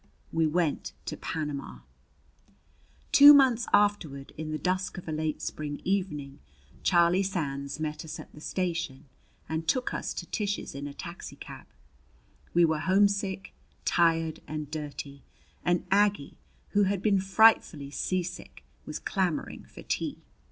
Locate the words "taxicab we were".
10.95-12.79